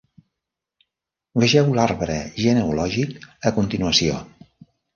[1.43, 2.17] Vegeu l'arbre
[2.47, 4.21] genealògic a continuació.